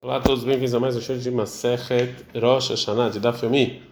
Olá 0.00 0.18
a 0.18 0.20
todos, 0.20 0.44
bem-vindos 0.44 0.72
a 0.74 0.78
mais 0.78 0.96
um 0.96 1.00
show 1.00 1.16
de 1.16 1.28
Masechet 1.28 2.14
Rosh 2.40 2.70
Hashanah, 2.70 3.08
de 3.08 3.18
Daf 3.18 3.44
Yomi. 3.44 3.82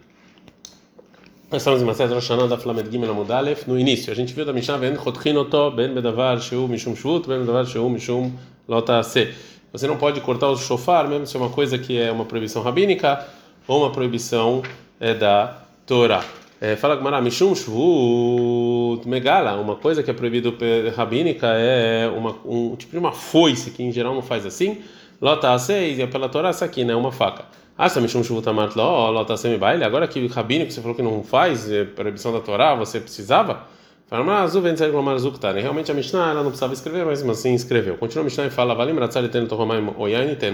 Nós 1.50 1.62
estamos 1.62 1.82
em 1.82 1.84
Masechet 1.84 2.14
Rosh 2.14 2.29
Hashanah, 2.29 2.46
da 2.46 2.56
Flamed 2.56 2.88
Gimel 2.92 3.10
Amudalef. 3.10 3.67
No 3.67 3.76
início, 3.76 4.13
a 4.13 4.15
gente 4.15 4.33
viu 4.33 4.45
da 4.45 4.53
Mishnah, 4.53 4.79
Ben 4.79 4.95
Chotchin 4.95 5.37
Oto, 5.37 5.73
Ben 5.73 5.92
Bedavar 5.92 6.41
Sheu 6.41 6.69
Mishum 6.69 6.95
Shvut, 6.95 7.27
Ben 7.27 7.41
Bedavar 7.41 7.67
Sheu 7.67 7.91
Mishum 7.91 8.30
Lota 8.69 9.03
Se. 9.03 9.34
Você 9.73 9.89
não 9.89 9.96
pode 9.96 10.21
cortar 10.21 10.48
o 10.48 10.57
shofar, 10.57 11.09
mesmo 11.09 11.27
se 11.27 11.37
é 11.37 11.41
uma 11.41 11.50
coisa 11.50 11.77
que 11.77 12.00
é 12.00 12.12
uma 12.12 12.25
proibição 12.25 12.62
rabínica 12.62 13.27
ou 13.66 13.80
uma 13.80 13.91
proibição 13.91 14.62
é, 15.00 15.12
da 15.12 15.61
Torá. 15.84 16.25
É, 16.61 16.77
fala 16.77 16.95
Gmará, 16.95 17.20
Mishum 17.20 17.52
Shvut 17.52 19.09
Megala, 19.09 19.61
uma 19.61 19.75
coisa 19.75 20.04
que 20.04 20.11
é 20.12 20.14
proibida 20.14 20.52
rabínica 20.95 21.48
é 21.48 22.07
uma, 22.07 22.36
um 22.45 22.77
tipo 22.77 22.93
de 22.93 22.98
uma 22.98 23.11
foice, 23.11 23.73
que 23.73 23.82
em 23.82 23.91
geral 23.91 24.14
não 24.14 24.23
faz 24.23 24.46
assim. 24.46 24.84
Lota 25.20 25.58
seis 25.58 25.98
e 25.98 26.06
pela 26.06 26.28
Torá 26.28 26.50
essa 26.50 26.64
aqui, 26.64 26.84
né? 26.84 26.94
Uma 26.94 27.10
faca. 27.12 27.44
Ah, 27.79 27.88
você 27.88 28.00
me 28.00 28.08
chama 28.08 28.24
chuvuta 28.24 28.52
martló, 28.52 29.11
lota 29.11 29.36
semi 29.36 29.58
baile. 29.58 29.84
Agora 29.84 30.08
que 30.08 30.24
o 30.24 30.29
rabino 30.29 30.64
que 30.64 30.72
você 30.72 30.80
falou 30.80 30.96
que 30.96 31.02
não 31.02 31.22
faz 31.22 31.70
é, 31.70 31.84
proibição 31.84 32.33
da 32.33 32.41
Torá, 32.41 32.74
você 32.74 32.98
precisava? 32.98 33.65
Fala, 34.09 34.24
mas 34.24 34.45
azul 34.45 34.62
vem 34.62 34.73
dizer 34.73 34.91
glomar 34.91 35.19
zuktar. 35.19 35.55
Realmente 35.55 35.91
a 35.91 35.95
Mishnah 35.95 36.30
ela 36.30 36.37
não 36.37 36.51
precisava 36.51 36.73
escrever, 36.73 37.05
mas 37.05 37.29
assim 37.29 37.55
escreveu. 37.55 37.97
Continua 37.97 38.23
a 38.23 38.24
Mishnah 38.24 38.47
e 38.47 38.51
fala, 38.51 38.74
vale 38.74 38.93
lembrar. 38.93 39.10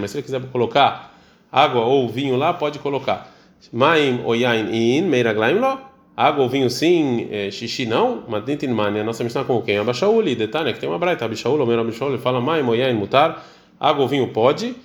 Mas 0.01 0.11
se 0.11 0.17
ele 0.17 0.23
quiser 0.23 0.41
colocar 0.51 1.15
água 1.51 1.83
ou 1.83 2.09
vinho 2.09 2.34
lá, 2.34 2.55
pode 2.55 2.79
colocar. 2.79 3.31
Maim 3.73 4.23
oyain 4.25 4.73
in 4.73 5.03
meiraglaim 5.03 5.59
lo. 5.61 5.79
Água 6.17 6.45
ou 6.45 6.48
vinho 6.48 6.70
sim, 6.70 7.29
é, 7.31 7.51
xixi 7.51 7.84
não. 7.87 8.25
Madintin 8.27 8.69
mani. 8.69 9.01
A 9.01 9.05
nossa 9.05 9.23
Mishnah 9.23 9.45
com 9.45 9.61
quem? 9.61 9.79
Abashauli, 9.79 10.34
detalhe 10.34 10.73
que 10.73 10.81
tem 10.81 10.89
uma 10.89 10.98
braita. 10.98 11.25
Abishaul, 11.25 11.61
o 11.62 11.67
meu 11.67 11.79
Abishaul, 11.79 12.19
fala 12.19 12.41
maim 12.41 12.67
oyain 12.67 12.95
mutar. 12.95 13.45
Água 13.83 14.03
ou 14.03 14.09
vinho 14.09 14.29
pode, 14.29 14.77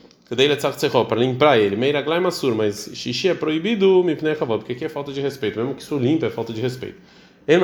para 1.06 1.20
limpar 1.20 1.60
ele. 1.60 1.76
Meira 1.76 2.02
glai 2.02 2.20
massur, 2.20 2.56
mas 2.56 2.90
xixi 2.96 3.30
é 3.30 3.36
proibido, 3.36 4.04
me 4.04 4.16
porque 4.58 4.72
aqui 4.74 4.86
é 4.86 4.90
falta 4.90 5.14
de 5.14 5.22
respeito. 5.22 5.60
Mesmo 5.60 5.76
que 5.76 5.84
isso 5.84 5.96
limpa 6.00 6.26
é 6.26 6.30
falta 6.32 6.52
de 6.52 6.60
respeito. 6.60 6.96
Ele 7.48 7.60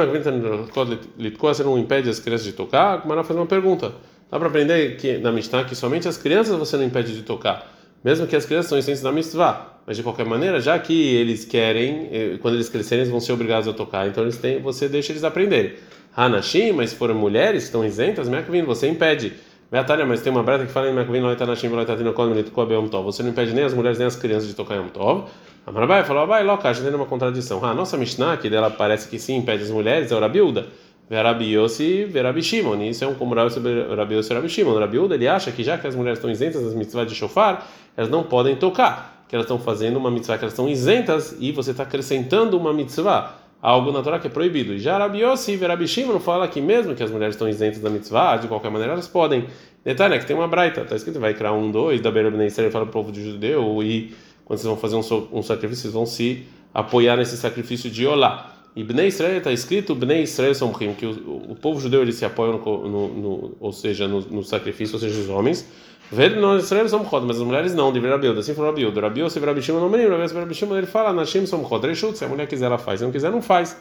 você 1.55 1.63
não 1.63 1.75
impede 1.79 2.07
as 2.07 2.19
crianças 2.19 2.45
de 2.45 2.53
tocar? 2.53 3.01
Kumara 3.01 3.23
faz 3.23 3.35
uma 3.35 3.47
pergunta. 3.47 3.95
Dá 4.29 4.37
para 4.37 4.47
aprender 4.47 4.95
que 4.97 5.17
na 5.17 5.31
Mishnah 5.31 5.63
que 5.63 5.75
somente 5.75 6.07
as 6.07 6.17
crianças 6.17 6.55
você 6.55 6.77
não 6.77 6.83
impede 6.83 7.15
de 7.15 7.23
tocar, 7.23 7.67
mesmo 8.03 8.27
que 8.27 8.35
as 8.35 8.45
crianças 8.45 8.69
são 8.69 8.77
essências 8.77 9.01
da 9.01 9.11
mitzvah. 9.11 9.79
Mas 9.87 9.97
de 9.97 10.03
qualquer 10.03 10.27
maneira, 10.27 10.61
já 10.61 10.77
que 10.77 10.93
eles 10.93 11.45
querem, 11.45 12.09
eh, 12.11 12.37
quando 12.41 12.53
eles 12.53 12.69
crescerem, 12.69 13.01
eles 13.01 13.11
vão 13.11 13.19
ser 13.19 13.33
obrigados 13.33 13.67
a 13.67 13.73
tocar, 13.73 14.07
então 14.07 14.23
eles 14.23 14.37
têm, 14.37 14.61
você 14.61 14.87
deixa 14.87 15.11
eles 15.11 15.23
aprenderem. 15.23 15.73
Hanashim, 16.15 16.71
mas 16.71 16.91
se 16.91 16.95
forem 16.95 17.15
mulheres 17.15 17.63
estão 17.63 17.83
isentas, 17.83 18.29
você 18.65 18.87
impede. 18.87 19.33
Beatária, 19.73 20.05
mas 20.05 20.21
tem 20.21 20.31
uma 20.31 20.43
breta 20.43 20.67
que 20.67 20.71
fala 20.71 20.87
em 20.87 20.93
Makvin 20.93 21.19
Loita 21.19 21.47
Nashim 21.47 21.67
Loita 21.67 21.95
Tino 21.95 22.13
Kodem 22.13 22.35
Litko 22.35 22.61
Yom 22.61 22.87
Tov. 22.89 23.05
Você 23.05 23.23
não 23.23 23.31
impede 23.31 23.55
nem 23.55 23.63
as 23.63 23.73
mulheres 23.73 23.97
nem 23.97 24.05
as 24.05 24.15
crianças 24.15 24.47
de 24.47 24.53
tocar 24.53 24.75
Yom 24.75 24.89
Tov. 24.89 25.23
A 25.65 25.71
Marabai 25.71 26.03
falou, 26.03 26.27
vai, 26.27 26.43
loca, 26.43 26.69
a 26.69 26.73
gente 26.73 26.85
tem 26.85 26.93
uma 26.93 27.07
contradição. 27.07 27.59
Ah, 27.65 27.73
nossa 27.73 27.97
Mishnah, 27.97 28.37
que 28.37 28.51
dela 28.51 28.69
parece 28.69 29.09
que 29.09 29.17
sim 29.17 29.37
impede 29.37 29.63
as 29.63 29.71
mulheres, 29.71 30.11
é 30.11 30.15
o 30.15 30.19
Rabiuda. 30.19 30.67
Verabi 31.09 31.55
Yossi, 31.55 32.05
Verabi 32.05 32.43
Shimon. 32.43 32.83
Isso 32.83 33.03
é 33.03 33.07
um 33.07 33.15
como 33.15 33.33
Rabi 33.33 34.13
Yossi 34.13 34.31
e 34.31 34.35
Rabi 34.35 34.47
Shimon. 34.47 34.77
Rabiuda, 34.77 35.15
ele 35.15 35.27
acha 35.27 35.51
que 35.51 35.63
já 35.63 35.75
que 35.75 35.87
as 35.87 35.95
mulheres 35.95 36.19
estão 36.19 36.29
isentas 36.29 36.63
das 36.63 36.75
mitzvahs 36.75 37.09
de 37.09 37.15
shofar, 37.15 37.65
elas 37.97 38.11
não 38.11 38.21
podem 38.21 38.55
tocar. 38.55 39.25
Que 39.27 39.33
elas 39.33 39.45
estão 39.45 39.57
fazendo 39.57 39.97
uma 39.97 40.11
mitzvah 40.11 40.37
que 40.37 40.43
elas 40.43 40.53
estão 40.53 40.69
isentas 40.69 41.35
e 41.39 41.51
você 41.51 41.71
está 41.71 41.81
acrescentando 41.81 42.55
uma 42.59 42.71
mitzvah 42.71 43.42
algo 43.63 43.93
na 43.93 44.03
Torá 44.03 44.19
que 44.19 44.27
é 44.27 44.29
proibido. 44.29 44.77
Já 44.77 44.97
Rabi 44.97 45.21
Yossi 45.21 45.53
e 45.53 45.55
Rabi 45.55 45.87
Shimon 45.87 46.19
fala 46.19 46.49
que 46.49 46.59
mesmo 46.59 46.93
que 46.93 47.01
as 47.01 47.09
mulheres 47.09 47.35
estão 47.35 47.47
isentas 47.47 47.79
da 47.79 47.89
mitzvah, 47.89 48.35
de 48.35 48.49
qualquer 48.49 48.69
maneira 48.69 48.91
elas 48.91 49.07
podem. 49.07 49.45
Detalhe 49.85 50.15
é 50.15 50.19
que 50.19 50.25
tem 50.25 50.35
uma 50.35 50.49
braita, 50.49 50.81
está 50.81 50.97
escrito 50.97 51.17
vai 51.17 51.33
criar 51.33 51.53
um, 51.53 51.71
dois, 51.71 52.01
da 52.01 52.11
Beira 52.11 52.29
Ben 52.29 52.45
Israel 52.45 52.71
fala 52.71 52.85
para 52.85 52.89
o 52.89 52.93
povo 52.93 53.11
de 53.11 53.23
judeu 53.23 53.81
e 53.81 54.13
quando 54.43 54.59
vocês 54.59 54.67
vão 54.67 54.77
fazer 54.77 54.95
um, 54.97 55.39
um 55.39 55.41
sacrifício, 55.41 55.83
vocês 55.83 55.93
vão 55.93 56.05
se 56.05 56.45
apoiar 56.73 57.15
nesse 57.15 57.37
sacrifício 57.37 57.89
de 57.89 58.05
Olá. 58.05 58.53
E 58.75 58.83
Bnei 58.83 59.07
Israel 59.07 59.37
está 59.37 59.51
escrito 59.51 59.95
Bnei 59.95 60.23
Israel 60.23 60.55
são 60.55 60.73
que 60.73 61.05
o, 61.05 61.51
o, 61.51 61.55
povo 61.55 61.79
judeu 61.79 62.01
ele 62.01 62.11
se 62.11 62.25
apoia 62.25 62.51
no, 62.51 62.89
no, 62.89 63.07
no 63.07 63.57
ou 63.61 63.71
seja, 63.71 64.07
no, 64.07 64.19
no, 64.19 64.43
sacrifício, 64.43 64.95
ou 64.95 64.99
seja, 64.99 65.17
os 65.21 65.29
homens. 65.29 65.65
Vendo 66.11 66.39
nós 66.39 66.63
Israel 66.63 66.87
são 66.87 67.03
chod, 67.09 67.25
mas 67.25 67.37
as 67.37 67.43
mulheres 67.43 67.73
não, 67.73 67.91
de 67.91 67.99
Rabiuda. 67.99 68.39
Assim 68.39 68.53
falou 68.53 68.69
Rabiuda. 68.71 69.01
Rabiuda, 69.01 69.29
se 69.29 69.39
Rabishima 69.39 69.79
não 69.79 69.89
me 69.89 69.97
lembra, 69.97 70.17
mas 70.17 70.31
Rabishima 70.31 70.77
ele 70.77 70.87
fala, 70.87 71.11
Nashim 71.11 71.45
são 71.45 71.67
chod, 71.67 72.17
se 72.17 72.25
a 72.25 72.27
mulher 72.27 72.47
quiser 72.47 72.65
ela 72.65 72.77
faz, 72.77 72.99
se 72.99 73.05
não 73.05 73.11
quiser 73.11 73.31
não 73.31 73.41
faz. 73.41 73.75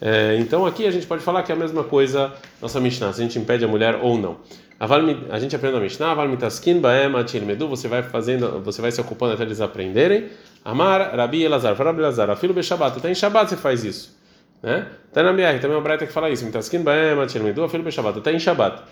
É, 0.00 0.36
então 0.38 0.64
aqui 0.64 0.86
a 0.86 0.90
gente 0.90 1.06
pode 1.06 1.22
falar 1.22 1.42
que 1.42 1.52
é 1.52 1.54
a 1.54 1.58
mesma 1.58 1.84
coisa 1.84 2.32
nossa 2.60 2.80
Mishnah, 2.80 3.12
se 3.12 3.20
a 3.20 3.24
gente 3.24 3.38
impede 3.38 3.64
a 3.64 3.68
mulher 3.68 4.00
ou 4.02 4.16
não. 4.18 4.38
A 5.28 5.38
gente 5.38 5.54
aprende 5.54 5.76
a 5.76 5.80
Mishnah, 5.80 6.16
medu, 7.44 7.68
você 7.68 7.86
vai 7.86 8.02
fazendo, 8.02 8.62
você 8.62 8.80
vai 8.80 8.90
se 8.90 8.98
ocupando 8.98 9.34
até 9.34 9.42
eles 9.42 9.60
aprenderem. 9.60 10.28
Amar, 10.64 11.14
Rabi 11.14 11.42
Elazar, 11.42 11.76
Rabi 11.76 12.00
Elazar, 12.00 12.34
filho 12.38 12.54
be 12.54 12.62
Shabbat, 12.62 12.96
até 12.96 13.10
em 13.10 13.14
Shabbat 13.14 13.50
você 13.50 13.58
faz 13.58 13.84
isso. 13.84 14.18
Né? 14.62 14.86
Tá 15.12 15.22
na 15.22 15.34
BR, 15.34 15.60
também 15.60 15.72
é 15.72 15.76
uma 15.76 15.82
breta 15.82 16.06
que 16.06 16.12
fala 16.12 16.30
isso. 16.30 16.46
Mitaskin 16.46 16.82
baem, 16.82 17.14
medu, 17.42 17.68
filho 17.68 17.82
be 17.82 17.92
Shabbat, 17.92 18.20
até 18.20 18.32
em 18.32 18.38
Shabbat. 18.38 18.82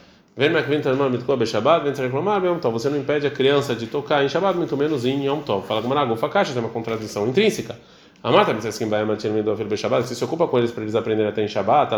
Tov. 2.60 2.72
Você 2.74 2.88
não 2.88 2.96
impede 2.96 3.26
a 3.26 3.30
criança 3.30 3.74
de 3.74 3.88
tocar 3.88 4.24
em 4.24 4.28
Shabbat, 4.28 4.56
muito 4.56 4.76
menos 4.76 5.04
em 5.04 5.26
Yom 5.26 5.40
Tov. 5.40 5.66
Fala 5.66 5.82
com 5.82 5.88
Maragu, 5.88 6.14
Fakash, 6.14 6.52
tem 6.52 6.60
uma 6.60 6.68
contradição 6.68 7.26
intrínseca. 7.26 7.76
A 8.22 8.30
mata 8.30 8.52
medu, 8.52 9.56
filho 9.56 9.68
be 9.68 9.76
Shabbat, 9.76 10.06
você 10.06 10.14
se 10.14 10.22
ocupa 10.22 10.46
com 10.46 10.58
eles 10.58 10.70
para 10.70 10.84
eles 10.84 10.94
aprenderem 10.94 11.28
até 11.28 11.42
em 11.42 11.48
Shabbat, 11.48 11.92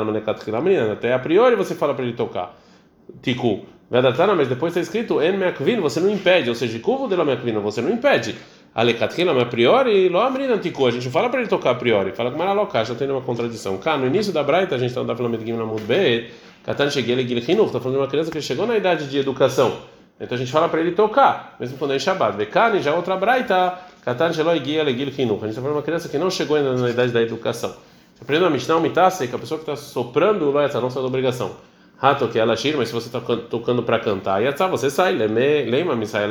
até 0.90 1.12
a 1.12 1.18
priori 1.18 1.54
você 1.54 1.74
fala 1.74 1.92
para 1.92 2.02
ele 2.02 2.14
tocar. 2.14 2.58
Tiku. 3.20 3.60
Vedatana, 3.90 4.34
mas 4.34 4.48
depois 4.48 4.70
está 4.70 4.80
escrito 4.80 5.20
en 5.20 5.36
meakvin, 5.36 5.80
você 5.80 6.00
não 6.00 6.08
impede, 6.08 6.48
ou 6.48 6.54
seja, 6.54 6.78
cuvo 6.78 7.08
de 7.08 7.16
la 7.16 7.24
meakvin, 7.24 7.58
você 7.58 7.82
não 7.82 7.90
impede. 7.90 8.36
Alekatkila, 8.72 9.32
a 9.42 9.46
priori, 9.46 10.08
lo 10.08 10.20
amrina 10.20 10.56
tiku, 10.58 10.86
a 10.86 10.92
gente 10.92 11.04
não 11.06 11.12
fala 11.12 11.28
para 11.28 11.40
ele 11.40 11.48
tocar 11.48 11.72
a 11.72 11.74
priori, 11.74 12.12
fala 12.12 12.30
que 12.30 12.38
maraloká, 12.38 12.84
já 12.84 12.94
tem 12.94 13.10
uma 13.10 13.20
contradição. 13.20 13.76
Cá, 13.78 13.98
no 13.98 14.06
início 14.06 14.32
da 14.32 14.44
Braita, 14.44 14.76
a 14.76 14.78
gente 14.78 14.96
está 14.96 15.16
falando 15.16 15.36
de 15.36 15.44
Gimna 15.44 15.66
Mudbe, 15.66 16.30
Katan 16.64 16.90
cheguei 16.90 17.14
ele 17.14 17.26
Gilchinuch, 17.26 17.66
está 17.66 17.80
falando 17.80 17.96
de 17.96 18.02
uma 18.02 18.08
criança 18.08 18.30
que 18.30 18.40
chegou 18.40 18.66
na 18.66 18.76
idade 18.76 19.08
de 19.08 19.18
educação. 19.18 19.78
Então 20.20 20.36
a 20.36 20.38
gente 20.38 20.52
fala 20.52 20.68
para 20.68 20.80
ele 20.80 20.92
tocar, 20.92 21.56
mesmo 21.58 21.78
quando 21.78 21.92
é 21.92 21.96
em 21.96 21.98
Shabbat. 21.98 22.36
Bekani, 22.36 22.82
já 22.82 22.94
outra 22.94 23.16
Braita, 23.16 23.78
Katan 24.04 24.32
Sheloi 24.32 24.62
Gil 24.62 24.84
Gilchinuch, 24.86 25.42
a 25.42 25.46
gente 25.46 25.50
está 25.50 25.62
falando 25.62 25.72
de 25.72 25.78
uma 25.78 25.82
criança 25.82 26.08
que 26.08 26.18
não 26.18 26.30
chegou 26.30 26.56
ainda 26.56 26.74
na 26.74 26.90
idade 26.90 27.12
da 27.12 27.22
educação. 27.22 27.74
Aprendendo 28.20 28.48
a 28.48 28.50
Mishnah, 28.50 28.78
Mitase, 28.80 29.26
que 29.28 29.34
a 29.34 29.38
pessoa 29.38 29.58
que 29.58 29.70
está 29.70 29.74
soprando 29.82 30.44
o 30.44 30.50
Loetza, 30.50 30.78
não 30.78 30.90
sua 30.90 31.02
obrigação. 31.02 31.56
Rato 31.96 32.28
que 32.28 32.38
ela 32.38 32.54
shir, 32.56 32.76
mas 32.76 32.88
se 32.88 32.94
você 32.94 33.08
está 33.08 33.20
tocando 33.20 33.82
para 33.82 33.98
cantar, 33.98 34.42
yatzá, 34.42 34.66
você 34.66 34.90
sai, 34.90 35.12
lema, 35.12 35.94
me 35.94 36.06
sai, 36.06 36.26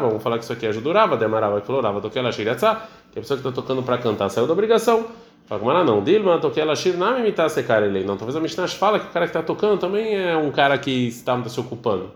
vamos 0.00 0.22
falar 0.22 0.38
que 0.38 0.44
isso 0.44 0.52
aqui 0.52 0.66
ajuda 0.66 0.88
o 0.88 0.92
Rava, 0.92 1.16
demarava, 1.16 1.60
que 1.60 1.66
falou 1.66 1.82
Rava, 1.82 2.00
toquei 2.00 2.20
ela 2.20 2.32
shir, 2.32 2.46
yatzá, 2.46 2.86
que 3.12 3.18
a 3.18 3.22
pessoa 3.22 3.38
que 3.38 3.46
está 3.46 3.60
tocando 3.60 3.82
para 3.82 3.98
cantar 3.98 4.28
saiu 4.28 4.46
da 4.46 4.52
obrigação. 4.52 5.06
Fala 5.50 5.60
como 5.60 5.84
não, 5.84 6.00
Dilma, 6.04 6.38
toquei 6.38 6.62
ela 6.62 6.76
shir, 6.76 6.96
não 6.96 7.14
me 7.14 7.22
imitar 7.22 7.50
secar 7.50 7.82
ele. 7.82 8.04
Não, 8.04 8.16
talvez 8.16 8.36
a 8.36 8.40
Mishnah 8.40 8.68
fala 8.68 9.00
que 9.00 9.06
o 9.06 9.08
cara 9.08 9.26
que 9.26 9.30
está 9.30 9.42
tocando 9.42 9.80
também 9.80 10.14
é 10.16 10.36
um 10.36 10.52
cara 10.52 10.78
que 10.78 11.08
está 11.08 11.42
se 11.48 11.58
ocupando. 11.58 12.12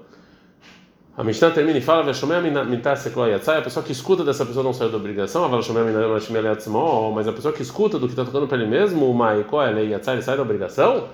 A 1.16 1.24
Mishnah 1.24 1.50
termina 1.50 1.76
e 1.76 1.80
fala, 1.80 2.02
a 2.02 3.62
pessoa 3.62 3.84
que 3.84 3.90
escuta 3.90 4.22
dessa 4.22 4.46
pessoa 4.46 4.62
não 4.62 4.72
saiu 4.72 4.88
da 4.88 4.98
obrigação, 4.98 5.48
mas 5.48 5.68
a 7.26 7.32
pessoa 7.32 7.52
que 7.52 7.60
escuta 7.60 7.98
do 7.98 8.06
que 8.06 8.12
está 8.12 8.24
tocando 8.24 8.46
para 8.46 8.56
ele 8.56 8.68
mesmo, 8.68 9.10
o 9.10 9.12
Mai, 9.12 9.42
qual 9.50 9.64
é 9.64 9.74
a 9.74 9.80
ele 9.80 10.00
sai 10.00 10.36
da 10.36 10.42
obrigação? 10.42 11.08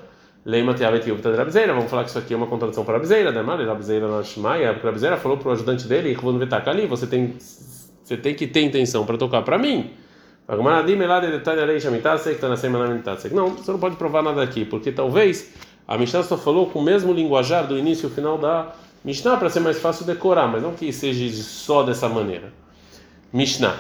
Leima 0.45 0.75
Teavetivta 0.75 1.31
de 1.31 1.39
Rabizeira, 1.39 1.73
vamos 1.73 1.91
falar 1.91 2.03
que 2.05 2.11
isso 2.11 2.19
aqui 2.19 2.35
é 2.35 2.37
uma 2.37 2.47
contradição 2.47 2.85
para 2.85 2.97
Rabizeira, 2.97 3.33
né? 3.33 3.41
Mas 3.41 3.67
Rabizeira 3.67 4.07
na 4.07 4.23
Shmaia, 4.23 4.75
porque 4.75 4.87
Rabizeira 4.87 5.17
falou 5.17 5.39
para 5.39 5.49
o 5.49 5.53
ajudante 5.53 5.89
dele, 5.89 6.15
que 6.15 6.23
vou 6.23 6.35
ali, 6.69 6.87
você 6.87 7.07
tem, 7.07 7.37
você 7.39 8.15
tem 8.19 8.35
que 8.35 8.47
ter 8.47 8.61
intenção 8.61 9.07
para 9.07 9.17
tocar 9.17 9.41
para 9.41 9.57
mim. 9.57 9.91
Não, 13.35 13.51
você 13.51 13.71
não 13.71 13.79
pode 13.79 13.97
provar 13.97 14.23
nada 14.23 14.43
aqui, 14.43 14.65
porque 14.65 14.91
talvez 14.91 15.53
a 15.87 15.97
Mishnah 15.97 16.25
só 16.25 16.37
falou 16.37 16.69
com 16.71 16.81
o 16.81 16.83
mesmo 16.83 17.13
linguajar 17.13 17.67
do 17.67 17.79
início 17.79 18.09
e 18.09 18.11
final 18.11 18.37
da 18.37 18.73
Mishnah 19.05 19.37
para 19.37 19.49
ser 19.49 19.61
mais 19.61 19.79
fácil 19.79 20.05
decorar, 20.05 20.49
mas 20.49 20.63
não 20.63 20.75
que 20.75 20.93
seja 20.93 21.43
só 21.43 21.83
dessa 21.83 22.09
maneira. 22.09 22.53
Mishnah. 23.33 23.79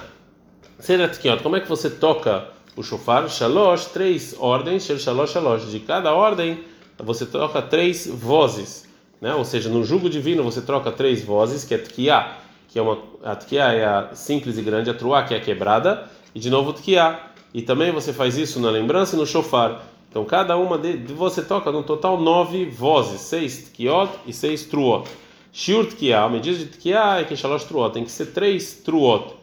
Como 1.42 1.56
é 1.56 1.60
que 1.60 1.68
você 1.68 1.90
toca 1.90 2.46
o 2.76 2.82
shofar, 2.82 3.28
shalosh, 3.28 3.86
três 3.86 4.34
ordens, 4.38 4.84
shalosh, 4.84 5.32
shalosh. 5.32 5.70
De 5.70 5.80
cada 5.80 6.14
ordem, 6.14 6.64
você 6.98 7.26
troca 7.26 7.60
três 7.60 8.06
vozes, 8.06 8.88
né? 9.20 9.34
Ou 9.34 9.44
seja, 9.44 9.68
no 9.68 9.84
jugo 9.84 10.08
divino 10.08 10.42
você 10.42 10.60
troca 10.60 10.90
três 10.90 11.22
vozes, 11.22 11.64
que 11.64 11.74
é 11.74 11.78
tkiá, 11.78 12.38
que 12.68 12.78
é 12.78 12.82
uma 12.82 12.98
a 13.22 13.34
tkiá 13.34 13.72
é 13.72 13.84
a 13.84 14.14
simples 14.14 14.56
e 14.56 14.62
grande, 14.62 14.88
a 14.88 14.94
truá 14.94 15.22
que 15.24 15.34
é 15.34 15.36
a 15.36 15.40
quebrada, 15.40 16.08
e 16.34 16.40
de 16.40 16.50
novo 16.50 16.72
tkiá. 16.72 17.30
E 17.52 17.62
também 17.62 17.90
você 17.90 18.12
faz 18.12 18.36
isso 18.36 18.60
na 18.60 18.70
lembrança 18.70 19.16
e 19.16 19.18
no 19.18 19.26
shofar. 19.26 19.82
Então 20.08 20.24
cada 20.24 20.56
uma 20.56 20.78
de, 20.78 20.96
você 21.12 21.42
toca 21.42 21.70
no 21.70 21.82
total 21.82 22.20
nove 22.20 22.64
vozes, 22.64 23.20
seis 23.20 23.70
tkiot 23.70 24.10
e 24.26 24.32
seis 24.32 24.64
truot. 24.64 25.08
Shiur 25.52 25.86
tkiá, 25.86 26.24
a 26.24 26.28
medida 26.28 26.58
de 26.58 26.66
tkiá 26.66 27.20
é 27.20 27.24
que 27.24 27.36
shalosh 27.36 27.64
truot, 27.64 27.92
tem 27.92 28.04
que 28.04 28.10
ser 28.10 28.26
três 28.26 28.74
truot. 28.74 29.34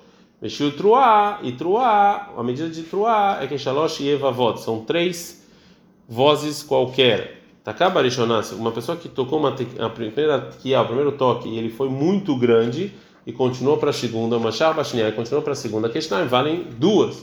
Mexeu 0.42 0.72
truá 0.72 1.39
e 1.42 1.51
truá, 1.51 2.30
a 2.38 2.44
medida 2.44 2.69
de 2.69 2.84
truá 2.84 3.40
é 3.42 3.48
que 3.48 3.57
shalosh 3.57 4.01
e 4.01 4.10
evavot, 4.10 4.62
são 4.62 4.86
três 4.86 5.45
vozes 6.07 6.62
qualquer. 6.63 7.42
Takaba 7.63 8.01
uma 8.57 8.72
pessoa 8.72 8.98
que 8.98 9.10
tocou 9.10 9.40
uma, 9.40 9.50
a 9.50 9.90
primeira 9.90 10.50
é 10.63 10.80
o 10.80 10.86
primeiro 10.86 11.12
toque 11.12 11.50
e 11.50 11.57
ele 11.57 11.69
foi 11.69 11.90
muito 11.90 12.33
grande, 12.38 12.94
e 13.27 13.33
continuou 13.33 13.75
para 13.75 13.89
a 13.89 13.94
segunda, 13.94 14.39
Machar 14.39 14.74
Bashniá 14.74 15.09
e 15.09 15.12
continuou 15.12 15.44
para 15.44 15.51
a 15.51 15.56
segunda, 15.56 15.89
que 15.89 16.00
valem 16.29 16.65
duas. 16.79 17.21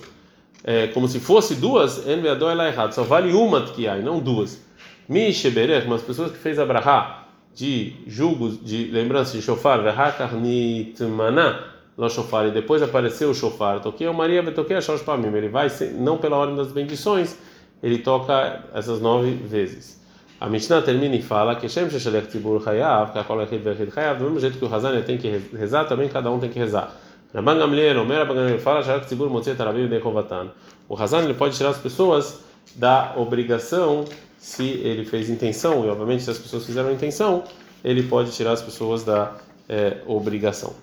É, 0.63 0.89
como 0.89 1.09
se 1.09 1.19
fosse 1.19 1.55
duas, 1.55 2.07
Enveador 2.07 2.53
ela 2.53 2.67
é 2.67 2.69
errado, 2.69 2.93
só 2.93 3.03
vale 3.03 3.33
uma 3.33 3.63
Tkiá 3.63 3.99
e 3.99 4.03
não 4.03 4.21
duas. 4.21 4.63
Mi 5.09 5.33
Sheberech, 5.33 5.89
mas 5.89 6.03
pessoas 6.03 6.31
que 6.31 6.37
fez 6.37 6.59
a 6.59 6.67
Brahá 6.67 7.27
de 7.55 7.95
julgos, 8.07 8.63
de 8.63 8.85
lembrança 8.89 9.33
de 9.33 9.43
Shofar, 9.43 9.83
Vehakarnit 9.83 11.03
Maná, 11.05 11.73
lo 11.97 12.11
Shofar, 12.11 12.49
e 12.49 12.51
depois 12.51 12.83
apareceu 12.83 13.31
o 13.31 13.35
Shofar, 13.35 13.81
toquei 13.81 14.07
o 14.07 14.13
Maria, 14.13 14.43
toquei 14.53 14.77
a 14.77 14.83
Shosh 14.83 15.03
mim. 15.19 15.35
ele 15.35 15.49
vai, 15.49 15.69
não 15.99 16.19
pela 16.19 16.37
ordem 16.37 16.55
das 16.55 16.71
bendições, 16.71 17.39
ele 17.83 17.99
toca 17.99 18.63
essas 18.75 19.01
nove 19.01 19.31
vezes. 19.31 20.04
A 20.45 20.47
Mishnah 20.47 20.83
termina 20.83 21.17
e 21.17 21.23
fala 21.23 21.57
que 21.57 21.67
Shem 21.71 21.89
Sheshalech 21.89 22.29
Tzibur 22.29 22.63
Hayav, 22.69 23.13
que 23.13 23.19
a 23.19 23.25
Kol 23.25 23.41
Echid 23.45 23.63
Vechid 23.63 23.91
Hayav, 23.97 24.19
do 24.19 24.25
mesmo 24.25 24.41
jeito 24.41 24.59
que 24.59 24.65
o 24.67 24.75
Hazan 24.75 25.01
tem 25.01 25.17
que 25.17 25.41
rezar, 25.57 25.87
também 25.87 26.07
cada 26.07 26.31
um 26.31 26.39
tem 26.39 26.51
que 26.51 26.59
rezar. 26.59 26.95
Rabban 27.35 27.57
Gamliel, 27.57 28.03
Omer 28.03 28.19
Rabban 28.19 28.35
Gamliel 28.35 28.59
fala, 28.59 28.83
Shalech 28.83 29.07
Tzibur 29.07 29.31
Motzet 29.31 29.59
Arabim 29.59 29.89
Dechovatan. 29.89 30.49
O 30.87 31.01
Hazan 31.01 31.23
ele 31.23 31.33
pode 31.33 31.57
tirar 31.57 31.71
as 31.71 31.79
pessoas 31.79 32.41
da 32.75 33.15
obrigação 33.17 34.05
se 34.37 34.65
ele 34.65 35.07
fez 35.07 35.31
intenção, 35.31 35.83
e 35.87 35.89
obviamente 35.89 36.25
se 36.25 36.31
as 36.31 36.37
pessoas 36.37 36.67
fizeram 36.67 36.93
intenção, 36.93 37.45
ele 37.83 38.03
pode 38.03 38.31
tirar 38.33 38.53
as 38.53 38.61
pessoas 38.61 39.03
da 39.03 39.33
é, 39.67 40.03
obrigação. 40.07 40.75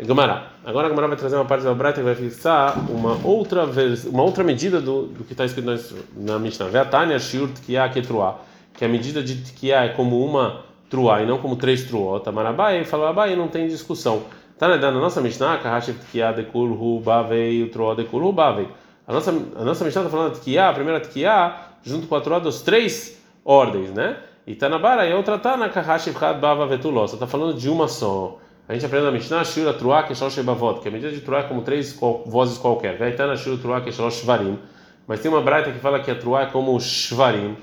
Gamará. 0.00 0.50
Agora 0.64 0.86
a 0.86 0.90
Gamará 0.90 1.06
vai 1.06 1.16
trazer 1.16 1.36
uma 1.36 1.44
parte 1.44 1.62
da 1.62 1.72
Braita 1.72 2.00
que 2.00 2.04
vai 2.04 2.16
fixar 2.16 2.76
uma 2.90 3.24
outra 3.24 3.66
vez, 3.66 4.04
uma 4.04 4.24
outra 4.24 4.42
medida 4.42 4.80
do, 4.80 5.02
do 5.06 5.22
que 5.22 5.32
está 5.32 5.44
escrito 5.44 5.64
na, 5.64 5.78
na 6.16 6.38
Mishnah. 6.40 6.66
Veatania 6.66 7.20
shiur 7.20 7.48
tkiá 7.50 7.88
ketruá. 7.88 8.40
Que 8.76 8.84
a 8.84 8.88
medida 8.88 9.22
de 9.22 9.36
tkiá 9.36 9.84
é 9.84 9.88
como 9.88 10.24
uma 10.24 10.64
truá 10.88 11.22
e 11.22 11.26
não 11.26 11.38
como 11.38 11.56
três 11.56 11.84
truó. 11.84 12.18
Tamarabai 12.20 12.84
falou 12.84 13.06
abai 13.06 13.34
não 13.34 13.48
tem 13.48 13.66
discussão. 13.66 14.24
Tá 14.58 14.68
na 14.68 14.90
nossa 14.90 15.20
Mishnah, 15.20 15.58
kahashiv 15.58 15.98
tkiá 15.98 16.32
dekul 16.32 16.72
hu 16.72 17.00
bavei, 17.00 17.62
o 17.62 17.70
truó 17.70 17.94
dekul 17.94 18.32
bavei. 18.32 18.68
A 19.06 19.12
nossa, 19.12 19.30
a 19.30 19.64
nossa 19.64 19.84
Mishnah 19.84 20.02
está 20.02 20.10
falando 20.10 20.34
de 20.34 20.40
tkiá, 20.40 20.68
a 20.68 20.72
primeira 20.72 21.00
tkiá, 21.00 21.72
junto 21.82 22.06
com 22.06 22.14
a 22.14 22.20
truá 22.20 22.38
dos 22.38 22.62
três 22.62 23.20
ordens, 23.44 23.90
né? 23.90 24.16
E 24.46 24.54
Tanabara 24.54 25.06
e 25.06 25.12
outra 25.12 25.38
tá 25.38 25.56
na 25.56 25.68
kahashiv 25.68 26.16
had 26.22 26.38
bava 26.38 26.66
vetuló. 26.66 27.06
Você 27.06 27.16
está 27.16 27.26
falando 27.26 27.58
de 27.58 27.68
uma 27.68 27.88
só. 27.88 28.38
A 28.68 28.72
gente 28.72 28.84
aprende 28.84 29.04
na 29.04 29.12
Mishnah, 29.12 29.44
Shura 29.44 29.72
Truá, 29.72 30.02
Keshal 30.02 30.28
Shebavot, 30.28 30.80
que 30.80 30.88
a 30.88 30.90
medida 30.90 31.12
de 31.12 31.20
Truá 31.20 31.40
é 31.40 31.42
como 31.44 31.62
três 31.62 31.96
vozes 32.26 32.58
qualquer. 32.58 32.98
Veitana 32.98 33.36
Shura 33.36 33.58
Truá, 33.58 33.80
Keshal 33.80 34.10
Shvarim. 34.10 34.58
Mas 35.06 35.20
tem 35.20 35.30
uma 35.30 35.40
braita 35.40 35.70
que 35.70 35.78
fala 35.78 36.00
que 36.00 36.10
a 36.10 36.16
Truá 36.16 36.42
é 36.42 36.46
como 36.46 36.78
Shvarim, 36.80 37.56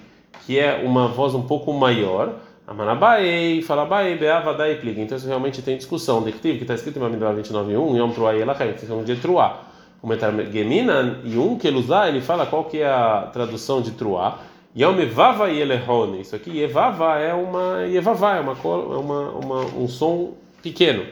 que 0.45 0.59
é 0.59 0.81
uma 0.83 1.07
voz 1.07 1.33
um 1.33 1.41
pouco 1.41 1.71
maior. 1.73 2.35
Amanabai, 2.65 3.61
Falabai, 3.61 4.15
Beavadai 4.15 4.75
Pliga. 4.75 5.01
Então 5.01 5.17
isso 5.17 5.27
realmente 5.27 5.61
tem 5.61 5.77
discussão. 5.77 6.23
Dictivo, 6.23 6.57
que 6.57 6.63
está 6.63 6.73
escrito 6.73 6.97
em 6.97 7.01
Mamidbar 7.01 7.35
29.1, 7.35 7.97
Yom 7.97 8.11
Truá 8.11 8.35
e 8.35 8.41
Elachem, 8.41 8.73
que 8.73 8.85
são 8.85 9.03
de 9.03 9.15
Truá. 9.17 9.63
O 10.01 10.07
Metargemina 10.07 11.19
e 11.23 11.37
um 11.37 11.57
que 11.57 11.67
ele 11.67 12.21
fala 12.21 12.45
qual 12.45 12.65
que 12.65 12.79
é 12.79 12.89
a 12.89 13.29
tradução 13.31 13.81
de 13.81 13.91
Truá. 13.91 14.39
Yom 14.75 14.99
Evava 14.99 15.49
e 15.49 15.61
Elehone. 15.61 16.21
Isso 16.21 16.35
aqui, 16.35 16.59
Evava 16.61 17.19
é 17.19 17.33
uma. 17.33 17.85
Evava 17.87 18.35
é 18.35 18.39
uma, 18.39 18.53
é 18.53 18.97
uma, 18.97 19.29
uma, 19.29 19.59
um 19.77 19.87
som 19.87 20.33
pequeno. 20.61 21.05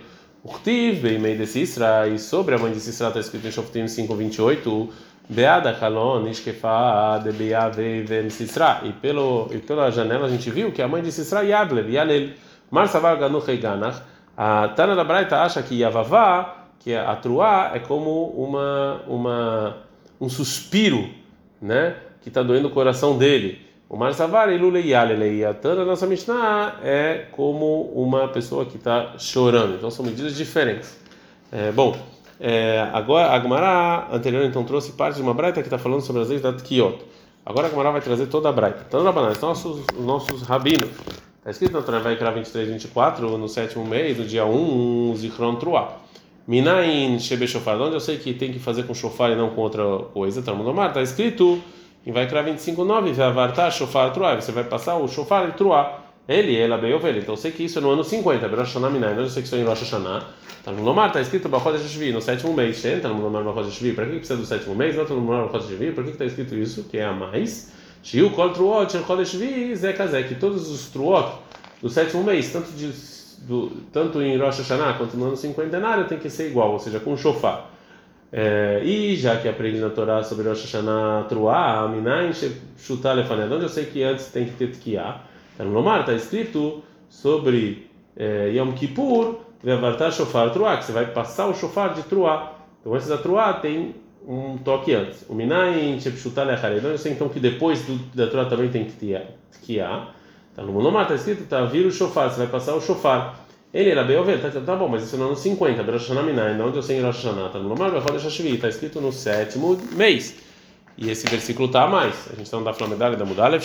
Urtiv, 0.44 1.04
bem 1.04 1.20
meio 1.20 1.38
de 1.38 1.46
Sisra, 1.46 2.08
e 2.08 2.18
sobre 2.18 2.56
a 2.56 2.58
mãe 2.58 2.72
de 2.72 2.80
Sisra 2.80 3.10
está 3.10 3.20
escrito 3.20 3.46
em 3.46 3.52
Shoftim 3.52 3.86
5:28, 3.86 4.90
Beada 5.30 5.74
Kalon, 5.74 6.28
Ishkefa, 6.28 7.22
Debeave, 7.24 8.04
Ven 8.04 8.30
Sisra. 8.30 8.82
E 8.84 8.92
pelo 8.92 9.48
e 9.52 9.58
pela 9.60 9.90
janela 9.92 10.26
a 10.26 10.30
gente 10.30 10.50
viu 10.50 10.72
que 10.72 10.82
a 10.82 10.88
mãe 10.88 11.02
de 11.02 11.12
Sisra 11.12 11.42
Yadlev, 11.44 11.90
Yalel, 11.90 12.30
Marsavar 12.70 13.18
Ganuch 13.18 13.56
Ganach. 13.58 14.02
A 14.36 14.70
Tana 14.70 14.96
da 14.96 15.04
Braita 15.04 15.42
acha 15.42 15.62
que 15.62 15.80
Yavavá, 15.80 16.68
que 16.80 16.96
a 16.96 17.16
Truá 17.16 17.72
é 17.74 17.80
como 17.80 18.28
uma 18.30 19.02
uma 19.08 19.78
um 20.20 20.30
suspiro, 20.30 21.10
né, 21.62 21.96
que 22.22 22.30
está 22.30 22.44
doendo 22.44 22.68
o 22.68 22.72
coração 22.72 23.18
dele. 23.18 23.66
O 23.90 23.98
Marsavar 23.98 24.48
a 24.48 25.54
Tana, 25.54 25.84
nossa 25.84 26.08
Mishnah, 26.08 26.80
é 26.82 27.26
como 27.32 27.92
uma 27.94 28.30
pessoa 28.30 28.66
que 28.66 28.78
está 28.78 29.16
chorando. 29.18 29.76
Então 29.76 29.92
são 29.92 30.06
medidas 30.06 30.36
diferentes. 30.36 30.98
É, 31.52 31.74
bom, 31.74 31.98
é, 32.42 32.90
agora 32.92 33.28
a 33.30 34.16
anterior 34.16 34.44
então 34.44 34.64
trouxe 34.64 34.94
parte 34.94 35.18
de 35.18 35.22
uma 35.22 35.34
braita 35.34 35.62
que 35.62 35.68
está 35.68 35.78
falando 35.78 36.02
sobre 36.02 36.24
as 36.24 36.30
leis 36.30 36.42
da 36.42 36.52
Tkiot. 36.52 36.98
Agora 37.46 37.68
a 37.68 37.92
vai 37.92 38.02
trazer 38.02 38.26
toda 38.28 38.50
a 38.50 38.52
braita. 38.52 38.84
Então, 38.88 39.04
Rabanan, 39.04 39.34
nossos, 39.40 39.86
nossos 40.00 40.42
rabinos. 40.42 40.90
Está 41.38 41.52
escrito 41.52 41.74
na 41.74 41.82
Torá, 41.82 42.00
vai 42.00 42.16
criar 42.16 42.32
23, 42.32 42.70
24, 42.70 43.38
no 43.38 43.48
sétimo 43.48 43.86
mês, 43.86 44.18
no 44.18 44.26
dia 44.26 44.46
1, 44.46 45.12
um, 45.12 45.16
Zichron 45.16 45.56
Truá. 45.56 45.98
Minain 46.48 47.20
Shebe 47.20 47.48
Shofar, 47.48 47.80
onde 47.80 47.96
eu 47.96 48.00
sei 48.00 48.18
que 48.18 48.34
tem 48.34 48.52
que 48.52 48.60
fazer 48.60 48.84
com 48.84 48.94
shofar 48.94 49.32
e 49.32 49.36
não 49.36 49.52
com 49.52 49.62
outra 49.62 49.84
coisa, 50.14 50.42
Talmud 50.42 50.70
Omar, 50.70 50.90
está 50.90 51.02
escrito 51.02 51.62
e 52.06 52.12
vai 52.12 52.28
criar 52.28 52.44
25,9, 52.44 53.14
vai 53.14 53.28
avartar 53.28 53.72
shofar 53.72 54.12
truá, 54.12 54.36
você 54.36 54.52
vai 54.52 54.64
passar 54.64 54.98
o 54.98 55.08
shofar 55.08 55.48
e 55.50 55.52
truá. 55.54 56.01
Ele, 56.34 56.58
ela, 56.58 56.78
bem 56.78 56.94
ovelha. 56.94 57.20
Então 57.20 57.34
eu 57.34 57.38
sei 57.38 57.52
que 57.52 57.64
isso 57.64 57.80
é 57.80 57.82
no 57.82 57.92
ano 57.92 58.04
50, 58.04 58.48
Rosh 58.48 58.60
Hashanah 58.60 58.90
Minai, 58.90 59.16
não 59.16 59.28
sei 59.28 59.42
que 59.42 59.48
isso 59.48 59.56
é 59.56 59.60
em 59.60 59.64
Rosh 59.64 59.82
Hashanah. 59.82 60.26
No 60.68 60.84
Lomar, 60.84 61.08
está 61.08 61.20
escrito 61.20 61.50
Bachodesh 61.50 61.90
Shvi, 61.90 62.12
no 62.12 62.22
sétimo 62.22 62.54
mês. 62.54 62.86
Entra 62.86 63.10
no 63.10 63.22
Lomar 63.22 63.44
Bachodesh 63.44 63.74
Shvi, 63.74 63.94
para 63.94 64.06
que 64.06 64.18
precisa 64.18 64.38
do 64.38 64.46
sétimo 64.46 64.76
mês? 64.76 64.96
Não 64.96 65.04
no 65.04 65.16
Lomar 65.16 65.46
Bachodesh 65.48 65.70
Shvi, 65.70 65.92
por 65.92 66.04
que 66.04 66.12
está 66.12 66.26
escrito 66.26 66.56
isso? 66.56 66.84
Que 66.84 67.00
é 67.00 67.06
a 67.06 67.12
mais. 67.14 67.72
Shiu 68.04 68.30
Kol 68.32 68.52
Truot, 68.52 68.92
Chodesh 69.06 69.30
Shvi, 69.30 69.76
Zé 69.76 69.94
que 69.94 70.36
todos 70.36 70.70
os 70.70 70.90
Truot 70.90 71.34
do 71.82 71.90
sétimo 71.90 72.24
mês, 72.24 72.52
tanto, 72.52 72.72
de, 72.72 72.92
do, 73.40 73.72
tanto 73.92 74.22
em 74.22 74.38
Rosh 74.38 74.60
Hashanah 74.60 74.94
quanto 74.94 75.18
no 75.18 75.26
ano 75.26 75.36
cinquentenário, 75.36 76.06
tem 76.06 76.20
que 76.20 76.30
ser 76.30 76.50
igual, 76.50 76.72
ou 76.72 76.80
seja, 76.80 77.00
com 77.00 77.18
shofar. 77.18 77.70
É, 78.32 78.82
e 78.86 79.16
já 79.18 79.36
que 79.38 79.50
aprendi 79.50 79.80
na 79.80 79.90
Torá 79.90 80.24
sobre 80.24 80.48
Rosh 80.48 80.62
Hashanah 80.62 81.26
Truá, 81.28 81.88
Minayin 81.88 82.32
Shutar 82.78 83.16
Lefaned, 83.16 83.52
onde 83.52 83.64
eu 83.64 83.70
sei 83.70 83.86
que 83.86 84.04
antes 84.04 84.28
tem 84.28 84.46
que 84.46 84.52
ter 84.52 84.72
Tkiá. 84.72 85.31
Lomar 85.64 86.02
está 86.02 86.14
escrito 86.14 86.82
sobre 87.10 87.90
é, 88.16 88.50
Yom 88.50 88.72
Kippur, 88.72 89.36
Vevartar 89.64 90.12
Shofar 90.12 90.52
Truá, 90.52 90.78
que 90.78 90.86
você 90.86 90.92
vai 90.92 91.06
passar 91.08 91.48
o 91.48 91.54
Shofar 91.54 91.94
de 91.94 92.04
Truá. 92.04 92.54
Então, 92.80 92.94
antes 92.94 93.08
da 93.08 93.18
Truá 93.18 93.54
tem 93.54 93.96
um 94.28 94.58
toque 94.58 94.94
antes. 94.94 95.26
O 95.30 95.36
Minayin 95.36 96.00
Shutar 96.00 96.46
Lechared, 96.46 96.84
eu 96.84 96.98
sei 96.98 97.14
então 97.14 97.30
que 97.30 97.40
depois 97.40 97.82
do, 97.84 97.96
da 98.16 98.28
Truá 98.28 98.46
também 98.46 98.70
tem 98.70 98.86
Tkiá. 98.86 100.08
Então, 100.54 100.66
no 100.66 100.80
Lomar 100.80 101.04
está 101.04 101.16
escrito, 101.16 101.46
tá, 101.48 101.64
vira 101.66 101.88
o 101.88 101.92
Shofar, 101.92 102.30
você 102.30 102.38
vai 102.38 102.48
passar 102.48 102.76
o 102.76 102.82
Shofar. 102.82 103.40
Ele 103.74 103.90
era 103.90 104.04
bem 104.04 104.18
ovelha, 104.18 104.52
tá, 104.52 104.60
tá 104.60 104.76
bom, 104.76 104.90
mas 104.90 105.04
isso 105.04 105.16
é 105.16 105.20
no 105.20 105.28
ano 105.28 105.36
50, 105.36 105.82
Rosh 105.84 106.10
Hashanah 106.10 106.24
Minai, 106.24 106.60
onde 106.60 106.76
eu 106.76 106.84
sei 106.84 107.00
em 107.00 107.02
Rosh 107.02 107.24
Hashanah, 107.24 107.50
tá 107.50 107.60
no 107.60 107.70
Lomar, 107.70 107.92
está 107.96 108.68
escrito 108.68 109.00
no 109.00 109.12
sétimo 109.14 109.78
mês. 109.94 110.51
E 110.98 111.10
esse 111.10 111.28
versículo 111.28 111.68
está 111.68 111.84
a 111.84 111.88
mais. 111.88 112.14
A 112.28 112.36
gente 112.36 112.44
está 112.44 112.58
no 112.58 112.66
da 112.66 112.74
Flamedalha 112.74 113.16
da 113.16 113.26
Mudalev, 113.26 113.64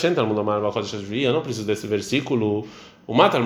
eu 1.22 1.32
não 1.32 1.42
preciso 1.42 1.66
desse 1.66 1.86
versículo. 1.86 2.66
O 3.06 3.14
Matar 3.14 3.40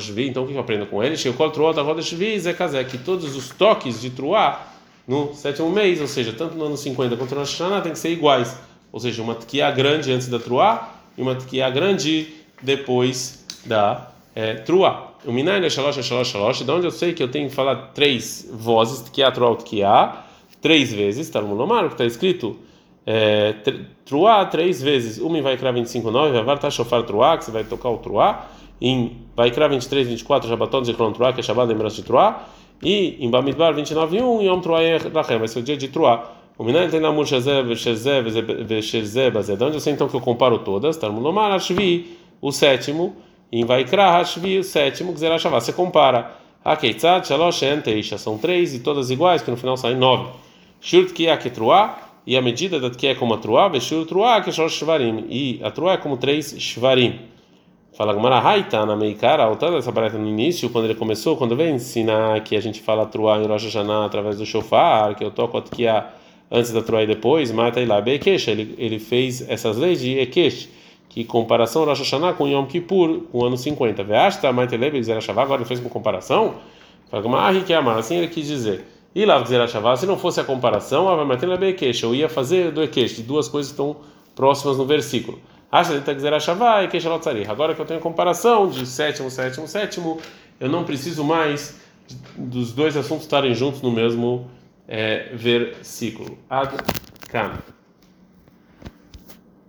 Shvi, 0.00 0.28
então 0.28 0.44
o 0.44 0.46
que 0.46 0.54
eu 0.54 0.60
aprendo 0.60 0.86
com 0.86 1.02
ele? 1.02 1.16
Sheukol 1.16 1.50
Truá 1.50 1.72
da 1.72 2.02
Shvi, 2.02 2.38
Zekazé, 2.38 2.84
que 2.84 2.96
todos 2.96 3.34
os 3.34 3.48
toques 3.48 4.00
de 4.00 4.10
Truá 4.10 4.66
no 5.06 5.34
sétimo 5.34 5.68
mês, 5.70 6.00
ou 6.00 6.06
seja, 6.06 6.32
tanto 6.32 6.54
no 6.54 6.66
ano 6.66 6.76
50 6.76 7.16
quanto 7.16 7.34
no 7.34 7.40
Hashanah, 7.40 7.80
tem 7.80 7.90
que 7.90 7.98
ser 7.98 8.10
iguais. 8.10 8.56
Ou 8.92 9.00
seja, 9.00 9.20
uma 9.20 9.34
tkiá 9.34 9.70
grande 9.72 10.12
antes 10.12 10.28
da 10.28 10.38
Truá 10.38 10.94
e 11.18 11.22
uma 11.22 11.34
tkiá 11.34 11.68
grande 11.70 12.32
depois 12.62 13.44
da 13.66 14.12
é, 14.34 14.54
Truá. 14.54 15.10
O 15.24 15.32
Minai 15.32 15.68
Shalosh 15.68 16.02
Shalosh 16.02 16.28
Shalosh, 16.28 16.62
de 16.62 16.70
onde 16.70 16.86
eu 16.86 16.90
sei 16.90 17.12
que 17.12 17.22
eu 17.22 17.28
tenho 17.28 17.48
que 17.48 17.54
falar 17.54 17.90
três 17.94 18.48
vozes, 18.52 19.04
há 19.22 19.30
truá, 19.30 19.56
há, 19.84 20.24
três 20.60 20.92
vezes, 20.92 21.30
no 21.30 21.54
Lomar, 21.54 21.86
que 21.88 21.94
está 21.94 22.04
escrito 22.04 22.56
é, 23.06 23.54
truá 24.04 24.44
três 24.44 24.82
vezes, 24.82 25.18
uma 25.18 25.40
vai 25.42 25.56
criar 25.56 25.72
25, 25.72 26.10
9, 26.10 26.42
vai 26.42 26.54
estar 26.54 26.70
shofar 26.70 27.02
truá, 27.02 27.38
que 27.38 27.44
você 27.44 27.50
vai 27.50 27.64
tocar 27.64 27.90
o 27.90 27.98
truá, 27.98 28.48
em 28.80 29.16
vai 29.36 29.50
criar 29.50 29.68
23, 29.68 30.08
24, 30.08 30.48
jabaton 30.48 30.82
de 30.82 30.94
truá, 30.94 31.32
que 31.32 31.40
é 31.40 31.42
shabat 31.42 31.68
lembrança 31.68 31.96
de 31.96 32.02
truá, 32.02 32.46
e 32.82 33.16
em 33.24 33.30
Bamidbar 33.30 33.74
29, 33.74 34.22
1, 34.22 34.42
yom 34.42 34.60
truá 34.60 34.80
lachem, 35.12 35.38
vai 35.38 35.48
ser 35.48 35.58
o 35.58 35.62
dia 35.62 35.76
de 35.76 35.88
truá. 35.88 36.32
O 36.56 36.64
Minai 36.64 36.88
tem 36.88 37.00
na 37.00 37.10
Shezé, 37.24 37.74
Shezé, 37.74 38.22
Shezé, 38.82 39.30
Bazé, 39.30 39.56
de 39.56 39.64
onde 39.64 39.76
eu 39.76 39.80
sei 39.80 39.94
então 39.94 40.08
que 40.08 40.14
eu 40.14 40.20
comparo 40.20 40.58
todas, 40.58 40.96
está 40.96 41.08
no 41.08 41.18
Lomar, 41.18 41.52
Ashvi, 41.52 42.18
o 42.40 42.52
sétimo, 42.52 43.16
em 43.52 43.64
Vaikra 43.64 44.10
Hashvi, 44.10 44.58
o 44.58 44.64
sétimo, 44.64 45.12
Gzerah 45.12 45.38
Shavá. 45.38 45.60
Você 45.60 45.72
compara. 45.72 46.36
A 46.64 46.76
Keitzad, 46.76 47.26
Shalosh, 47.26 47.62
Teisha. 47.82 48.18
São 48.18 48.38
três 48.38 48.74
e 48.74 48.80
todas 48.80 49.10
iguais, 49.10 49.42
que 49.42 49.50
no 49.50 49.56
final 49.56 49.76
saem 49.76 49.96
nove. 49.96 50.28
Shurt 50.80 51.12
Kia 51.12 51.36
Ketruá, 51.36 51.98
e 52.30 52.36
a 52.36 52.40
medida 52.40 52.78
da 52.78 52.88
que 52.90 53.08
é 53.08 53.14
como 53.16 53.34
a 53.34 53.38
Truá, 53.38 53.68
Beshur 53.68 54.06
Truá, 54.06 54.40
que 54.40 54.50
é 54.50 54.52
Shvarim. 54.52 55.26
E 55.28 55.58
a 55.64 55.70
Truá 55.72 55.94
é 55.94 55.96
como 55.96 56.16
três 56.16 56.54
Shvarim. 56.56 57.18
Fala 57.92 58.14
Gamara 58.14 58.38
Haita 58.38 58.86
na 58.86 58.94
Meikara, 58.94 59.42
altando 59.42 59.76
essa 59.76 59.90
barata 59.90 60.16
no 60.16 60.28
início, 60.28 60.70
quando 60.70 60.84
ele 60.84 60.94
começou, 60.94 61.36
quando 61.36 61.56
veio 61.56 61.74
ensinar 61.74 62.40
que 62.44 62.54
a 62.54 62.60
gente 62.60 62.80
fala 62.80 63.04
Truá 63.04 63.38
em 63.38 63.48
Rosh 63.48 63.64
Hashanah 63.64 64.04
através 64.04 64.38
do 64.38 64.46
Shofar, 64.46 65.16
que 65.16 65.24
eu 65.24 65.32
toco 65.32 65.58
a 65.58 65.60
Tkia 65.60 66.06
antes 66.48 66.70
da 66.70 66.80
Truá 66.80 67.02
e 67.02 67.08
depois, 67.08 67.50
mata 67.50 67.84
lá 67.84 68.00
Bekesh. 68.00 68.46
Ele, 68.46 68.76
ele 68.78 69.00
fez 69.00 69.50
essas 69.50 69.76
leis 69.76 70.00
de 70.00 70.16
Ekesh 70.20 70.68
que 71.08 71.24
comparação 71.24 71.84
Rosh 71.84 71.98
Hashanah 71.98 72.34
com 72.34 72.46
Yom 72.46 72.64
Kippur, 72.66 73.22
com 73.32 73.38
o 73.38 73.44
ano 73.44 73.56
50. 73.56 74.04
Veasta, 74.04 74.52
Maitelebe, 74.52 75.00
Agora 75.36 75.56
ele 75.56 75.64
fez 75.64 75.80
uma 75.80 75.90
comparação. 75.90 76.54
Fala 77.10 77.24
como 77.24 77.34
ah, 77.34 77.50
que 77.66 77.74
assim 77.74 78.18
ele 78.18 78.28
quis 78.28 78.46
dizer. 78.46 78.99
E 79.14 79.24
lá 79.24 79.38
se 79.96 80.06
não 80.06 80.16
fosse 80.16 80.40
a 80.40 80.44
comparação, 80.44 81.08
eu 82.02 82.14
ia 82.14 82.28
fazer 82.28 82.70
do 82.70 82.82
Ekesh, 82.82 83.16
de 83.16 83.22
duas 83.22 83.48
coisas 83.48 83.72
que 83.72 83.74
estão 83.74 83.96
próximas 84.36 84.76
no 84.76 84.86
versículo. 84.86 85.40
Agora 87.48 87.74
que 87.74 87.80
eu 87.80 87.86
tenho 87.86 88.00
comparação 88.00 88.68
de 88.68 88.86
sétimo, 88.86 89.30
sétimo, 89.30 89.68
sétimo, 89.68 90.18
eu 90.58 90.68
não 90.68 90.84
preciso 90.84 91.24
mais 91.24 91.80
dos 92.36 92.72
dois 92.72 92.96
assuntos 92.96 93.24
estarem 93.24 93.54
juntos 93.54 93.82
no 93.82 93.90
mesmo 93.90 94.48
é, 94.88 95.30
versículo. 95.34 96.38
Ad 96.48 96.76
Kan. 97.28 97.52